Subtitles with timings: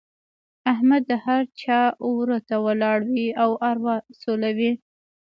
[0.73, 1.81] احمد د هر چا
[2.15, 4.71] وره ته ولاړ وي او اروا سولوي.